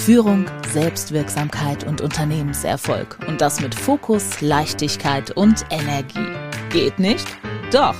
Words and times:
Führung, 0.00 0.46
Selbstwirksamkeit 0.72 1.86
und 1.86 2.00
Unternehmenserfolg. 2.00 3.18
Und 3.28 3.42
das 3.42 3.60
mit 3.60 3.74
Fokus, 3.74 4.40
Leichtigkeit 4.40 5.30
und 5.32 5.66
Energie. 5.68 6.26
Geht 6.70 6.98
nicht? 6.98 7.26
Doch. 7.70 7.94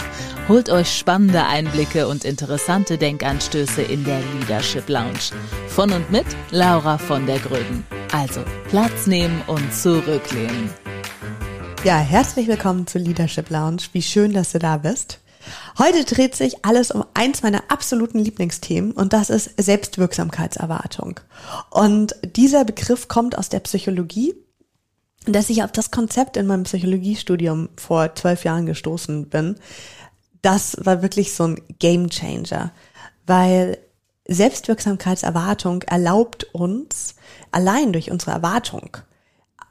Holt 0.48 0.70
euch 0.70 0.90
spannende 0.90 1.44
Einblicke 1.44 2.08
und 2.08 2.24
interessante 2.24 2.96
Denkanstöße 2.96 3.82
in 3.82 4.02
der 4.04 4.20
Leadership 4.32 4.88
Lounge. 4.88 5.30
Von 5.68 5.92
und 5.92 6.10
mit 6.10 6.24
Laura 6.50 6.96
von 6.96 7.26
der 7.26 7.38
Gröden. 7.38 7.84
Also 8.12 8.40
Platz 8.70 9.06
nehmen 9.06 9.42
und 9.46 9.72
zurücklehnen. 9.72 10.70
Ja, 11.84 11.98
herzlich 11.98 12.48
willkommen 12.48 12.86
zur 12.86 13.02
Leadership 13.02 13.50
Lounge. 13.50 13.82
Wie 13.92 14.02
schön, 14.02 14.32
dass 14.32 14.52
du 14.52 14.58
da 14.58 14.78
bist. 14.78 15.20
Heute 15.78 16.04
dreht 16.04 16.34
sich 16.34 16.64
alles 16.64 16.90
um 16.90 17.04
eins 17.14 17.42
meiner 17.42 17.64
absoluten 17.68 18.18
Lieblingsthemen 18.18 18.92
und 18.92 19.12
das 19.12 19.30
ist 19.30 19.50
Selbstwirksamkeitserwartung. 19.56 21.20
Und 21.70 22.14
dieser 22.24 22.64
Begriff 22.64 23.08
kommt 23.08 23.36
aus 23.36 23.48
der 23.48 23.60
Psychologie, 23.60 24.34
dass 25.26 25.50
ich 25.50 25.62
auf 25.62 25.72
das 25.72 25.90
Konzept 25.90 26.36
in 26.36 26.46
meinem 26.46 26.64
Psychologiestudium 26.64 27.68
vor 27.76 28.14
zwölf 28.14 28.44
Jahren 28.44 28.66
gestoßen 28.66 29.28
bin. 29.28 29.56
Das 30.42 30.76
war 30.80 31.02
wirklich 31.02 31.34
so 31.34 31.44
ein 31.44 31.60
Game 31.78 32.08
Changer, 32.08 32.72
weil 33.26 33.78
Selbstwirksamkeitserwartung 34.26 35.82
erlaubt 35.82 36.44
uns, 36.54 37.16
allein 37.50 37.92
durch 37.92 38.10
unsere 38.10 38.30
Erwartung, 38.30 38.96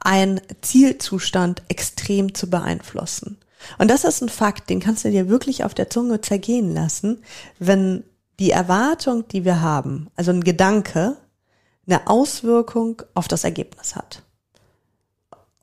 einen 0.01 0.41
Zielzustand 0.61 1.63
extrem 1.67 2.33
zu 2.35 2.49
beeinflussen. 2.49 3.37
Und 3.77 3.89
das 3.89 4.03
ist 4.03 4.21
ein 4.21 4.29
Fakt, 4.29 4.69
den 4.69 4.79
kannst 4.79 5.05
du 5.05 5.11
dir 5.11 5.29
wirklich 5.29 5.63
auf 5.63 5.73
der 5.73 5.89
Zunge 5.89 6.21
zergehen 6.21 6.73
lassen, 6.73 7.23
wenn 7.59 8.03
die 8.39 8.51
Erwartung, 8.51 9.27
die 9.27 9.43
wir 9.43 9.61
haben, 9.61 10.09
also 10.15 10.31
ein 10.31 10.43
Gedanke, 10.43 11.17
eine 11.85 12.07
Auswirkung 12.07 13.01
auf 13.13 13.27
das 13.27 13.43
Ergebnis 13.43 13.95
hat. 13.95 14.23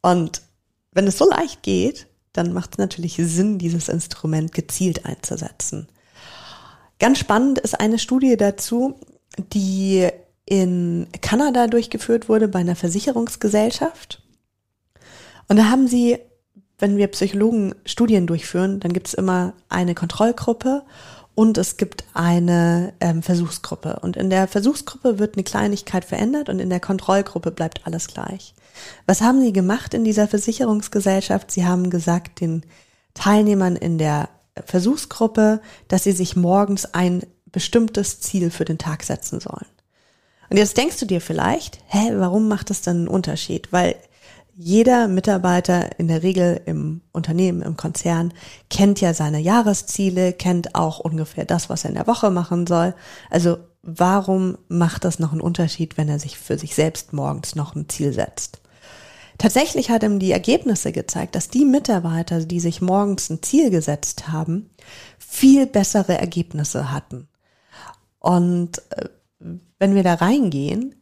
Und 0.02 0.42
wenn 0.92 1.06
es 1.06 1.18
so 1.18 1.28
leicht 1.28 1.62
geht, 1.62 2.06
dann 2.32 2.52
macht 2.52 2.72
es 2.72 2.78
natürlich 2.78 3.16
Sinn, 3.16 3.58
dieses 3.58 3.88
Instrument 3.88 4.52
gezielt 4.52 5.06
einzusetzen. 5.06 5.88
Ganz 6.98 7.18
spannend 7.18 7.58
ist 7.58 7.78
eine 7.78 7.98
Studie 7.98 8.36
dazu, 8.36 8.98
die 9.52 10.08
in 10.44 11.08
Kanada 11.20 11.66
durchgeführt 11.66 12.28
wurde 12.28 12.48
bei 12.48 12.60
einer 12.60 12.76
Versicherungsgesellschaft. 12.76 14.22
Und 15.48 15.56
da 15.56 15.70
haben 15.70 15.88
sie 15.88 16.18
wenn 16.78 16.96
wir 16.96 17.08
Psychologen 17.08 17.74
Studien 17.84 18.26
durchführen, 18.26 18.80
dann 18.80 18.92
gibt 18.92 19.08
es 19.08 19.14
immer 19.14 19.54
eine 19.68 19.94
Kontrollgruppe 19.94 20.82
und 21.34 21.58
es 21.58 21.76
gibt 21.76 22.04
eine 22.14 22.94
ähm, 23.00 23.22
Versuchsgruppe. 23.22 23.98
Und 24.00 24.16
in 24.16 24.30
der 24.30 24.46
Versuchsgruppe 24.48 25.18
wird 25.18 25.34
eine 25.34 25.44
Kleinigkeit 25.44 26.04
verändert 26.04 26.48
und 26.48 26.60
in 26.60 26.70
der 26.70 26.80
Kontrollgruppe 26.80 27.50
bleibt 27.50 27.86
alles 27.86 28.08
gleich. 28.08 28.54
Was 29.06 29.20
haben 29.20 29.40
sie 29.40 29.52
gemacht 29.52 29.94
in 29.94 30.04
dieser 30.04 30.28
Versicherungsgesellschaft? 30.28 31.50
Sie 31.50 31.66
haben 31.66 31.90
gesagt 31.90 32.40
den 32.40 32.62
Teilnehmern 33.14 33.76
in 33.76 33.98
der 33.98 34.28
Versuchsgruppe, 34.64 35.60
dass 35.88 36.04
sie 36.04 36.12
sich 36.12 36.36
morgens 36.36 36.94
ein 36.94 37.22
bestimmtes 37.52 38.20
Ziel 38.20 38.50
für 38.50 38.64
den 38.64 38.78
Tag 38.78 39.02
setzen 39.02 39.40
sollen. 39.40 39.66
Und 40.48 40.56
jetzt 40.56 40.76
denkst 40.76 40.98
du 41.00 41.06
dir 41.06 41.20
vielleicht, 41.20 41.80
hä, 41.86 42.12
warum 42.14 42.48
macht 42.48 42.70
das 42.70 42.82
dann 42.82 42.96
einen 42.96 43.08
Unterschied? 43.08 43.72
Weil 43.72 43.96
jeder 44.58 45.06
Mitarbeiter 45.06 45.98
in 45.98 46.08
der 46.08 46.22
Regel 46.22 46.62
im 46.64 47.02
Unternehmen, 47.12 47.60
im 47.60 47.76
Konzern 47.76 48.32
kennt 48.70 49.02
ja 49.02 49.12
seine 49.12 49.38
Jahresziele, 49.38 50.32
kennt 50.32 50.74
auch 50.74 50.98
ungefähr 50.98 51.44
das, 51.44 51.68
was 51.68 51.84
er 51.84 51.90
in 51.90 51.96
der 51.96 52.06
Woche 52.06 52.30
machen 52.30 52.66
soll. 52.66 52.94
Also 53.30 53.58
warum 53.82 54.56
macht 54.68 55.04
das 55.04 55.18
noch 55.18 55.32
einen 55.32 55.42
Unterschied, 55.42 55.98
wenn 55.98 56.08
er 56.08 56.18
sich 56.18 56.38
für 56.38 56.58
sich 56.58 56.74
selbst 56.74 57.12
morgens 57.12 57.54
noch 57.54 57.74
ein 57.74 57.90
Ziel 57.90 58.14
setzt? 58.14 58.62
Tatsächlich 59.36 59.90
hat 59.90 60.02
ihm 60.02 60.18
die 60.18 60.32
Ergebnisse 60.32 60.92
gezeigt, 60.92 61.34
dass 61.34 61.50
die 61.50 61.66
Mitarbeiter, 61.66 62.42
die 62.42 62.60
sich 62.60 62.80
morgens 62.80 63.28
ein 63.28 63.42
Ziel 63.42 63.68
gesetzt 63.68 64.28
haben, 64.28 64.70
viel 65.18 65.66
bessere 65.66 66.16
Ergebnisse 66.18 66.90
hatten. 66.90 67.28
Und 68.18 68.78
äh, 68.90 69.10
wenn 69.78 69.94
wir 69.94 70.02
da 70.02 70.14
reingehen, 70.14 70.94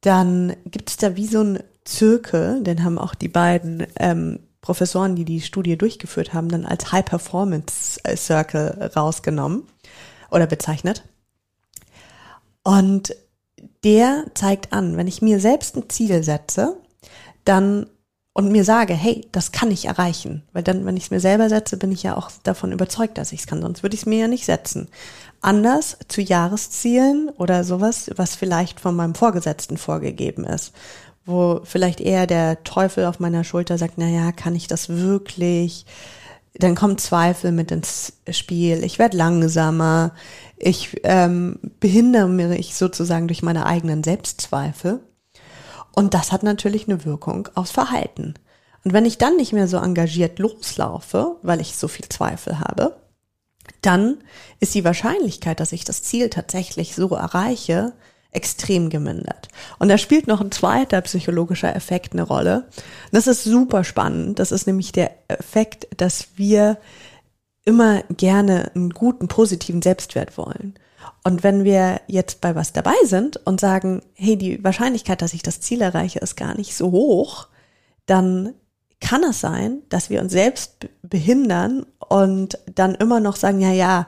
dann 0.00 0.54
gibt 0.64 0.90
es 0.90 0.96
da 0.96 1.16
wie 1.16 1.26
so 1.26 1.42
ein 1.42 1.58
Zirkel, 1.90 2.62
den 2.62 2.84
haben 2.84 2.98
auch 2.98 3.14
die 3.14 3.28
beiden 3.28 3.86
ähm, 3.98 4.38
Professoren, 4.60 5.16
die 5.16 5.24
die 5.24 5.40
Studie 5.40 5.76
durchgeführt 5.76 6.32
haben, 6.32 6.48
dann 6.48 6.64
als 6.64 6.92
High 6.92 7.04
Performance 7.04 8.00
Circle 8.16 8.92
rausgenommen 8.94 9.64
oder 10.30 10.46
bezeichnet. 10.46 11.02
Und 12.62 13.14
der 13.84 14.26
zeigt 14.34 14.72
an, 14.72 14.96
wenn 14.96 15.08
ich 15.08 15.22
mir 15.22 15.40
selbst 15.40 15.76
ein 15.76 15.88
Ziel 15.88 16.22
setze, 16.22 16.76
dann 17.44 17.86
und 18.32 18.52
mir 18.52 18.64
sage, 18.64 18.94
hey, 18.94 19.26
das 19.32 19.50
kann 19.50 19.72
ich 19.72 19.86
erreichen, 19.86 20.44
weil 20.52 20.62
dann, 20.62 20.86
wenn 20.86 20.96
ich 20.96 21.04
es 21.04 21.10
mir 21.10 21.18
selber 21.18 21.48
setze, 21.48 21.76
bin 21.76 21.90
ich 21.90 22.04
ja 22.04 22.16
auch 22.16 22.30
davon 22.44 22.70
überzeugt, 22.70 23.18
dass 23.18 23.32
ich 23.32 23.40
es 23.40 23.46
kann, 23.48 23.60
sonst 23.60 23.82
würde 23.82 23.94
ich 23.94 24.02
es 24.02 24.06
mir 24.06 24.20
ja 24.20 24.28
nicht 24.28 24.44
setzen. 24.44 24.88
Anders 25.40 25.98
zu 26.06 26.20
Jahreszielen 26.20 27.30
oder 27.30 27.64
sowas, 27.64 28.08
was 28.14 28.36
vielleicht 28.36 28.78
von 28.78 28.94
meinem 28.94 29.16
Vorgesetzten 29.16 29.78
vorgegeben 29.78 30.44
ist 30.44 30.72
wo 31.30 31.60
vielleicht 31.64 32.00
eher 32.00 32.26
der 32.26 32.62
Teufel 32.64 33.06
auf 33.06 33.20
meiner 33.20 33.44
Schulter 33.44 33.78
sagt, 33.78 33.94
na 33.96 34.08
ja, 34.08 34.32
kann 34.32 34.54
ich 34.54 34.66
das 34.66 34.88
wirklich? 34.88 35.86
Dann 36.54 36.74
kommt 36.74 37.00
Zweifel 37.00 37.52
mit 37.52 37.70
ins 37.70 38.14
Spiel. 38.30 38.84
Ich 38.84 38.98
werde 38.98 39.16
langsamer. 39.16 40.12
Ich 40.56 41.00
ähm, 41.04 41.58
behindere 41.78 42.28
mich 42.28 42.74
sozusagen 42.74 43.28
durch 43.28 43.42
meine 43.42 43.66
eigenen 43.66 44.02
Selbstzweifel. 44.02 45.00
Und 45.92 46.14
das 46.14 46.32
hat 46.32 46.42
natürlich 46.42 46.88
eine 46.88 47.04
Wirkung 47.04 47.48
aufs 47.54 47.70
Verhalten. 47.70 48.34
Und 48.84 48.92
wenn 48.92 49.04
ich 49.04 49.18
dann 49.18 49.36
nicht 49.36 49.52
mehr 49.52 49.68
so 49.68 49.76
engagiert 49.76 50.38
loslaufe, 50.38 51.36
weil 51.42 51.60
ich 51.60 51.76
so 51.76 51.88
viel 51.88 52.08
Zweifel 52.08 52.58
habe, 52.58 52.96
dann 53.82 54.18
ist 54.58 54.74
die 54.74 54.84
Wahrscheinlichkeit, 54.84 55.60
dass 55.60 55.72
ich 55.72 55.84
das 55.84 56.02
Ziel 56.02 56.30
tatsächlich 56.30 56.94
so 56.94 57.08
erreiche, 57.14 57.92
extrem 58.32 58.90
gemindert. 58.90 59.48
Und 59.78 59.88
da 59.88 59.98
spielt 59.98 60.26
noch 60.26 60.40
ein 60.40 60.52
zweiter 60.52 61.00
psychologischer 61.00 61.74
Effekt 61.74 62.12
eine 62.12 62.22
Rolle. 62.22 62.68
Das 63.12 63.26
ist 63.26 63.44
super 63.44 63.84
spannend. 63.84 64.38
Das 64.38 64.52
ist 64.52 64.66
nämlich 64.66 64.92
der 64.92 65.10
Effekt, 65.28 65.88
dass 65.96 66.28
wir 66.36 66.78
immer 67.64 68.02
gerne 68.16 68.70
einen 68.74 68.90
guten, 68.90 69.28
positiven 69.28 69.82
Selbstwert 69.82 70.38
wollen. 70.38 70.74
Und 71.24 71.42
wenn 71.42 71.64
wir 71.64 72.00
jetzt 72.06 72.40
bei 72.40 72.54
was 72.54 72.72
dabei 72.72 72.94
sind 73.04 73.36
und 73.46 73.60
sagen, 73.60 74.02
hey, 74.14 74.36
die 74.36 74.62
Wahrscheinlichkeit, 74.62 75.22
dass 75.22 75.34
ich 75.34 75.42
das 75.42 75.60
Ziel 75.60 75.82
erreiche, 75.82 76.20
ist 76.20 76.36
gar 76.36 76.56
nicht 76.56 76.74
so 76.74 76.92
hoch, 76.92 77.48
dann 78.06 78.54
kann 79.00 79.22
es 79.24 79.40
sein, 79.40 79.82
dass 79.88 80.10
wir 80.10 80.20
uns 80.20 80.32
selbst 80.32 80.88
behindern 81.02 81.86
und 82.08 82.58
dann 82.74 82.94
immer 82.94 83.20
noch 83.20 83.36
sagen, 83.36 83.60
ja, 83.60 83.72
ja, 83.72 84.06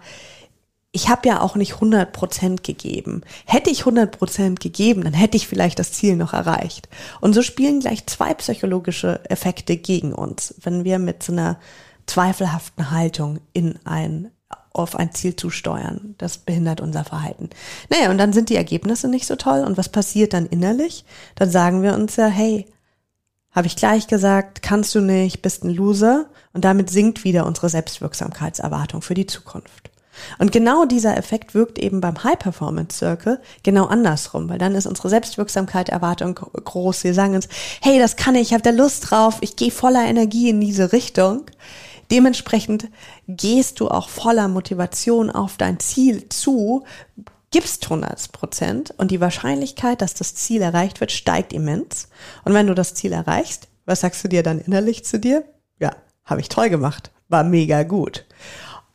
ich 0.93 1.09
habe 1.09 1.27
ja 1.27 1.41
auch 1.41 1.57
nicht 1.57 1.75
100 1.75 2.13
Prozent 2.13 2.63
gegeben. 2.63 3.23
Hätte 3.47 3.71
ich 3.71 3.81
100 3.81 4.17
Prozent 4.17 4.61
gegeben, 4.61 5.05
dann 5.05 5.15
hätte 5.15 5.39
ich 5.39 5.49
vielleicht 5.49 5.79
das 5.79 5.93
Ziel 5.93 6.17
noch 6.17 6.35
erreicht. 6.35 6.89
Und 7.23 7.33
so 7.33 7.41
spielen 7.41 7.81
gleich 7.81 8.07
zwei 8.07 8.35
psychologische 8.35 9.21
Effekte 9.31 9.79
gegen 9.79 10.13
uns, 10.13 10.55
wenn 10.63 10.85
wir 10.85 10.99
mit 10.99 11.23
so 11.23 11.33
einer 11.33 11.59
zweifelhaften 12.07 12.91
Haltung 12.91 13.41
in 13.55 13.79
ein 13.85 14.31
auf 14.75 14.97
ein 14.97 15.13
Ziel 15.13 15.37
zu 15.37 15.51
steuern. 15.51 16.15
Das 16.19 16.39
behindert 16.39 16.81
unser 16.81 17.05
Verhalten. 17.05 17.51
Naja, 17.91 18.11
und 18.11 18.19
dann 18.19 18.33
sind 18.33 18.49
die 18.49 18.57
Ergebnisse 18.57 19.09
nicht 19.09 19.27
so 19.27 19.37
toll. 19.37 19.65
Und 19.65 19.77
was 19.77 19.91
passiert 19.91 20.33
dann 20.33 20.47
innerlich? 20.47 21.05
Dann 21.35 21.51
sagen 21.51 21.83
wir 21.83 21.95
uns 21.95 22.17
ja, 22.17 22.27
hey, 22.27 22.67
habe 23.51 23.67
ich 23.67 23.77
gleich 23.77 24.07
gesagt, 24.07 24.63
kannst 24.63 24.95
du 24.95 25.01
nicht, 25.01 25.43
bist 25.43 25.63
ein 25.63 25.71
Loser. 25.71 26.27
Und 26.55 26.65
damit 26.65 26.89
sinkt 26.89 27.25
wieder 27.25 27.47
unsere 27.47 27.69
Selbstwirksamkeitserwartung 27.69 29.03
für 29.03 29.15
die 29.15 29.27
Zukunft. 29.27 29.92
Und 30.39 30.53
genau 30.53 30.85
dieser 30.85 31.17
Effekt 31.17 31.55
wirkt 31.55 31.79
eben 31.79 32.01
beim 32.01 32.23
High 32.23 32.39
Performance 32.39 32.99
Circle 32.99 33.41
genau 33.63 33.87
andersrum, 33.87 34.49
weil 34.49 34.59
dann 34.59 34.75
ist 34.75 34.87
unsere 34.87 35.09
Selbstwirksamkeit, 35.09 35.89
Erwartung 35.89 36.35
groß. 36.35 37.05
Wir 37.05 37.15
sagen 37.15 37.35
uns, 37.35 37.49
hey, 37.81 37.99
das 37.99 38.17
kann 38.17 38.35
ich, 38.35 38.49
ich 38.49 38.53
habe 38.53 38.63
da 38.63 38.71
Lust 38.71 39.11
drauf, 39.11 39.39
ich 39.41 39.57
gehe 39.57 39.71
voller 39.71 40.05
Energie 40.05 40.51
in 40.51 40.61
diese 40.61 40.93
Richtung. 40.93 41.47
Dementsprechend 42.11 42.89
gehst 43.27 43.81
du 43.81 43.89
auch 43.89 44.09
voller 44.09 44.49
Motivation 44.49 45.31
auf 45.31 45.57
dein 45.57 45.81
Ziel 45.81 46.29
zu, 46.29 46.85
gibst 47.51 47.85
100 47.85 48.33
Prozent 48.33 48.95
und 48.99 49.11
die 49.11 49.21
Wahrscheinlichkeit, 49.21 50.03
dass 50.03 50.15
das 50.15 50.35
Ziel 50.35 50.63
erreicht 50.63 51.01
wird, 51.01 51.13
steigt 51.13 51.53
immens. 51.53 52.09
Und 52.45 52.55
wenn 52.55 52.67
du 52.67 52.75
das 52.75 52.95
Ziel 52.95 53.13
erreichst, 53.13 53.69
was 53.87 54.01
sagst 54.01 54.25
du 54.25 54.29
dir 54.29 54.43
dann 54.43 54.59
innerlich 54.59 55.05
zu 55.05 55.19
dir? 55.19 55.45
Ja, 55.79 55.93
habe 56.25 56.41
ich 56.41 56.49
toll 56.49 56.71
gemacht, 56.71 57.11
war 57.29 57.45
mega 57.45 57.83
gut. 57.83 58.25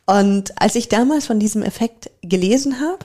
Und 0.08 0.58
als 0.58 0.74
ich 0.74 0.88
damals 0.88 1.26
von 1.26 1.38
diesem 1.38 1.62
Effekt 1.62 2.10
gelesen 2.22 2.80
habe, 2.80 3.04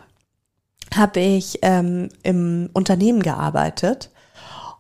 habe 0.95 1.19
ich 1.19 1.59
ähm, 1.61 2.07
im 2.23 2.69
Unternehmen 2.71 3.21
gearbeitet 3.21 4.09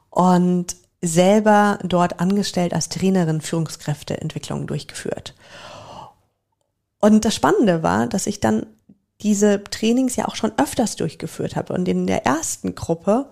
und 0.09 0.77
selber 1.01 1.79
dort 1.83 2.21
angestellt 2.21 2.73
als 2.73 2.87
Trainerin 2.87 3.41
Führungskräfteentwicklung 3.41 4.67
durchgeführt. 4.67 5.35
Und 7.01 7.25
das 7.25 7.35
Spannende 7.35 7.83
war, 7.83 8.07
dass 8.07 8.25
ich 8.25 8.39
dann 8.39 8.67
diese 9.19 9.61
Trainings 9.61 10.15
ja 10.15 10.25
auch 10.25 10.37
schon 10.37 10.53
öfters 10.57 10.95
durchgeführt 10.95 11.57
habe. 11.57 11.73
Und 11.73 11.89
in 11.89 12.07
der 12.07 12.25
ersten 12.25 12.73
Gruppe 12.73 13.29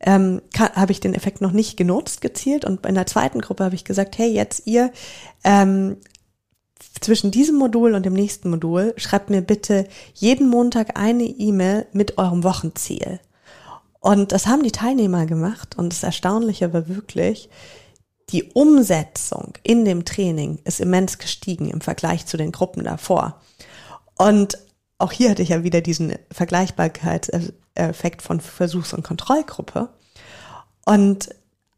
ähm, 0.00 0.40
habe 0.56 0.92
ich 0.92 1.00
den 1.00 1.12
Effekt 1.12 1.42
noch 1.42 1.52
nicht 1.52 1.76
genutzt, 1.76 2.22
gezielt. 2.22 2.64
Und 2.64 2.86
in 2.86 2.94
der 2.94 3.06
zweiten 3.06 3.42
Gruppe 3.42 3.64
habe 3.64 3.74
ich 3.74 3.84
gesagt, 3.84 4.16
hey, 4.16 4.32
jetzt 4.32 4.66
ihr 4.66 4.90
ähm, 5.44 5.98
zwischen 7.00 7.30
diesem 7.30 7.56
Modul 7.56 7.94
und 7.94 8.04
dem 8.04 8.12
nächsten 8.12 8.50
Modul 8.50 8.94
schreibt 8.96 9.30
mir 9.30 9.42
bitte 9.42 9.86
jeden 10.14 10.48
Montag 10.48 10.98
eine 10.98 11.24
E-Mail 11.24 11.86
mit 11.92 12.18
eurem 12.18 12.44
Wochenziel. 12.44 13.20
Und 14.00 14.32
das 14.32 14.46
haben 14.46 14.62
die 14.62 14.72
Teilnehmer 14.72 15.26
gemacht 15.26 15.78
und 15.78 15.92
das 15.92 16.02
Erstaunliche 16.02 16.72
war 16.72 16.88
wirklich, 16.88 17.48
die 18.30 18.44
Umsetzung 18.52 19.54
in 19.62 19.84
dem 19.84 20.04
Training 20.04 20.58
ist 20.64 20.80
immens 20.80 21.18
gestiegen 21.18 21.70
im 21.70 21.80
Vergleich 21.80 22.26
zu 22.26 22.36
den 22.36 22.52
Gruppen 22.52 22.84
davor. 22.84 23.40
Und 24.16 24.58
auch 24.98 25.12
hier 25.12 25.30
hatte 25.30 25.42
ich 25.42 25.50
ja 25.50 25.64
wieder 25.64 25.80
diesen 25.80 26.14
Vergleichbarkeitseffekt 26.30 28.22
von 28.22 28.40
Versuchs- 28.40 28.92
und 28.92 29.02
Kontrollgruppe. 29.02 29.88
Und 30.84 31.28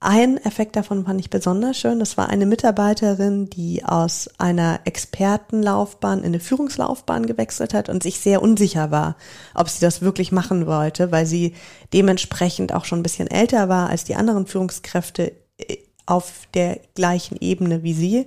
ein 0.04 0.36
Effekt 0.44 0.76
davon 0.76 1.06
fand 1.06 1.18
ich 1.18 1.30
besonders 1.30 1.78
schön. 1.78 1.98
Das 1.98 2.18
war 2.18 2.28
eine 2.28 2.44
Mitarbeiterin, 2.44 3.48
die 3.48 3.84
aus 3.84 4.28
einer 4.36 4.80
Expertenlaufbahn 4.84 6.18
in 6.18 6.26
eine 6.26 6.40
Führungslaufbahn 6.40 7.24
gewechselt 7.24 7.72
hat 7.72 7.88
und 7.88 8.02
sich 8.02 8.20
sehr 8.20 8.42
unsicher 8.42 8.90
war, 8.90 9.16
ob 9.54 9.70
sie 9.70 9.80
das 9.80 10.02
wirklich 10.02 10.30
machen 10.30 10.66
wollte, 10.66 11.10
weil 11.10 11.24
sie 11.24 11.54
dementsprechend 11.94 12.74
auch 12.74 12.84
schon 12.84 13.00
ein 13.00 13.02
bisschen 13.02 13.28
älter 13.28 13.70
war 13.70 13.88
als 13.88 14.04
die 14.04 14.14
anderen 14.14 14.46
Führungskräfte 14.46 15.32
äh, 15.56 15.78
auf 16.04 16.48
der 16.52 16.80
gleichen 16.94 17.38
Ebene 17.40 17.82
wie 17.82 17.94
sie. 17.94 18.26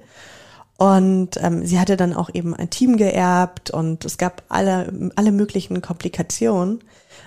Und 0.77 1.31
ähm, 1.41 1.65
sie 1.65 1.79
hatte 1.79 1.97
dann 1.97 2.13
auch 2.13 2.29
eben 2.33 2.53
ein 2.53 2.69
Team 2.69 2.97
geerbt 2.97 3.71
und 3.71 4.05
es 4.05 4.17
gab 4.17 4.43
alle, 4.47 5.11
alle 5.15 5.31
möglichen 5.31 5.81
Komplikationen. 5.81 6.83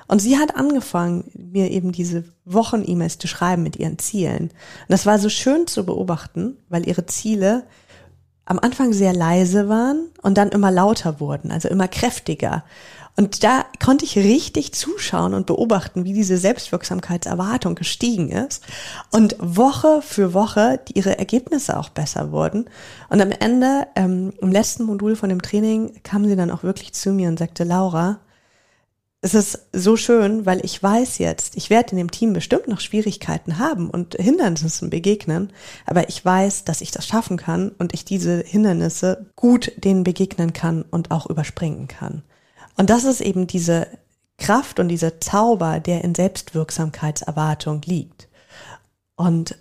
Und 0.06 0.20
sie 0.20 0.38
hat 0.38 0.56
angefangen, 0.56 1.30
mir 1.34 1.70
eben 1.70 1.90
diese 1.90 2.24
Wochen-E-Mails 2.44 3.18
zu 3.18 3.26
schreiben 3.26 3.62
mit 3.62 3.76
ihren 3.76 3.98
Zielen. 3.98 4.44
Und 4.44 4.88
das 4.88 5.04
war 5.04 5.18
so 5.18 5.28
schön 5.28 5.66
zu 5.66 5.84
beobachten, 5.84 6.56
weil 6.68 6.86
ihre 6.86 7.06
Ziele 7.06 7.64
am 8.50 8.58
Anfang 8.58 8.92
sehr 8.92 9.12
leise 9.12 9.68
waren 9.68 10.08
und 10.22 10.36
dann 10.36 10.48
immer 10.48 10.72
lauter 10.72 11.20
wurden, 11.20 11.52
also 11.52 11.68
immer 11.68 11.86
kräftiger. 11.86 12.64
Und 13.16 13.44
da 13.44 13.64
konnte 13.84 14.04
ich 14.04 14.16
richtig 14.16 14.72
zuschauen 14.72 15.34
und 15.34 15.46
beobachten, 15.46 16.04
wie 16.04 16.12
diese 16.12 16.36
Selbstwirksamkeitserwartung 16.36 17.76
gestiegen 17.76 18.30
ist 18.30 18.64
und 19.12 19.36
Woche 19.38 20.02
für 20.02 20.34
Woche 20.34 20.80
ihre 20.92 21.16
Ergebnisse 21.16 21.78
auch 21.78 21.90
besser 21.90 22.32
wurden. 22.32 22.64
Und 23.08 23.20
am 23.20 23.30
Ende, 23.30 23.86
ähm, 23.94 24.32
im 24.40 24.50
letzten 24.50 24.82
Modul 24.82 25.14
von 25.14 25.28
dem 25.28 25.42
Training, 25.42 26.00
kam 26.02 26.26
sie 26.26 26.34
dann 26.34 26.50
auch 26.50 26.64
wirklich 26.64 26.92
zu 26.92 27.12
mir 27.12 27.28
und 27.28 27.38
sagte, 27.38 27.62
Laura, 27.62 28.18
es 29.22 29.34
ist 29.34 29.66
so 29.72 29.96
schön, 29.96 30.46
weil 30.46 30.64
ich 30.64 30.82
weiß 30.82 31.18
jetzt, 31.18 31.56
ich 31.56 31.68
werde 31.68 31.90
in 31.90 31.98
dem 31.98 32.10
Team 32.10 32.32
bestimmt 32.32 32.68
noch 32.68 32.80
Schwierigkeiten 32.80 33.58
haben 33.58 33.90
und 33.90 34.14
Hindernissen 34.14 34.88
begegnen, 34.88 35.52
aber 35.84 36.08
ich 36.08 36.24
weiß, 36.24 36.64
dass 36.64 36.80
ich 36.80 36.90
das 36.90 37.06
schaffen 37.06 37.36
kann 37.36 37.70
und 37.78 37.92
ich 37.92 38.06
diese 38.06 38.38
Hindernisse 38.38 39.26
gut 39.36 39.72
denen 39.76 40.04
begegnen 40.04 40.54
kann 40.54 40.82
und 40.82 41.10
auch 41.10 41.28
überspringen 41.28 41.86
kann. 41.86 42.22
Und 42.76 42.88
das 42.88 43.04
ist 43.04 43.20
eben 43.20 43.46
diese 43.46 43.88
Kraft 44.38 44.80
und 44.80 44.88
dieser 44.88 45.20
Zauber, 45.20 45.80
der 45.80 46.02
in 46.02 46.14
Selbstwirksamkeitserwartung 46.14 47.82
liegt. 47.84 48.28
Und 49.16 49.58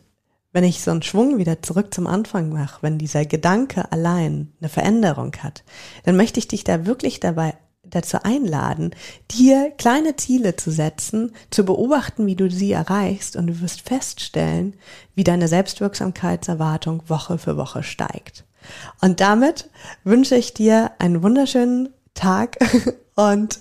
wenn 0.53 0.63
ich 0.63 0.81
so 0.81 0.91
einen 0.91 1.03
Schwung 1.03 1.37
wieder 1.37 1.61
zurück 1.61 1.93
zum 1.93 2.07
Anfang 2.07 2.49
mache, 2.49 2.81
wenn 2.81 2.97
dieser 2.97 3.25
Gedanke 3.25 3.91
allein 3.91 4.53
eine 4.61 4.69
Veränderung 4.69 5.33
hat, 5.43 5.65
dann 6.05 6.15
möchte 6.15 6.39
ich 6.39 6.47
dich 6.47 6.63
da 6.63 6.85
wirklich 6.85 7.19
dabei 7.19 7.55
dazu 7.89 8.23
einladen, 8.23 8.91
dir 9.31 9.71
kleine 9.77 10.15
Ziele 10.15 10.55
zu 10.55 10.71
setzen, 10.71 11.33
zu 11.49 11.65
beobachten, 11.65 12.25
wie 12.25 12.35
du 12.35 12.49
sie 12.49 12.71
erreichst 12.71 13.35
und 13.35 13.47
du 13.47 13.61
wirst 13.61 13.81
feststellen, 13.81 14.75
wie 15.15 15.23
deine 15.23 15.47
Selbstwirksamkeitserwartung 15.47 17.03
Woche 17.07 17.37
für 17.37 17.57
Woche 17.57 17.83
steigt. 17.83 18.45
Und 19.01 19.19
damit 19.19 19.69
wünsche 20.03 20.35
ich 20.35 20.53
dir 20.53 20.91
einen 20.99 21.23
wunderschönen 21.23 21.89
Tag 22.13 22.57
und 23.15 23.59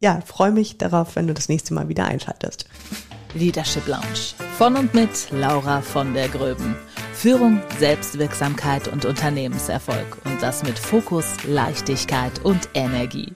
ja, 0.00 0.20
freue 0.20 0.52
mich 0.52 0.76
darauf, 0.76 1.16
wenn 1.16 1.26
du 1.26 1.34
das 1.34 1.48
nächste 1.48 1.72
Mal 1.72 1.88
wieder 1.88 2.04
einschaltest. 2.04 2.66
Leadership 3.34 3.86
Lounge 3.86 4.34
von 4.58 4.76
und 4.76 4.94
mit 4.94 5.30
Laura 5.30 5.80
von 5.80 6.14
der 6.14 6.28
Gröben. 6.28 6.76
Führung, 7.14 7.60
Selbstwirksamkeit 7.78 8.88
und 8.88 9.04
Unternehmenserfolg 9.04 10.18
und 10.24 10.42
das 10.42 10.62
mit 10.62 10.78
Fokus, 10.78 11.42
Leichtigkeit 11.44 12.44
und 12.44 12.68
Energie. 12.74 13.32